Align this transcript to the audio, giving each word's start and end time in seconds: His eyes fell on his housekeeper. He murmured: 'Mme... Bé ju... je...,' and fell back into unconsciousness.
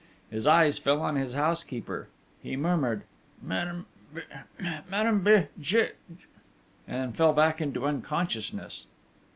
His 0.31 0.47
eyes 0.47 0.79
fell 0.79 0.99
on 1.01 1.15
his 1.15 1.35
housekeeper. 1.35 2.07
He 2.41 2.55
murmured: 2.57 3.03
'Mme... 3.39 3.85
Bé 4.59 5.47
ju... 5.59 5.89
je...,' 6.19 6.23
and 6.87 7.15
fell 7.15 7.33
back 7.33 7.61
into 7.61 7.85
unconsciousness. 7.85 8.87